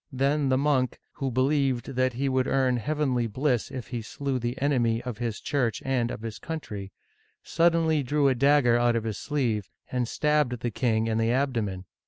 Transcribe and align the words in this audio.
Then 0.11 0.49
the 0.49 0.57
monk— 0.57 0.97
who 1.17 1.29
believed 1.29 1.89
that 1.93 2.13
he 2.13 2.27
would 2.27 2.47
earn 2.47 2.77
heavenly 2.77 3.27
bliss 3.27 3.69
if 3.69 3.89
he 3.89 4.01
slew 4.01 4.39
the 4.39 4.59
enemy 4.59 4.99
of 5.03 5.19
his 5.19 5.39
Church 5.39 5.79
and 5.85 6.09
of 6.09 6.23
his 6.23 6.39
country— 6.39 6.91
suddenly 7.43 8.01
drew 8.01 8.27
a 8.27 8.33
dagger 8.33 8.79
out 8.79 8.95
of 8.95 9.03
his 9.03 9.19
sleeve, 9.19 9.69
and 9.91 10.07
stabbed 10.07 10.61
the 10.61 10.71
king 10.71 11.05
in 11.05 11.19
the 11.19 11.31
abdomen. 11.31 11.85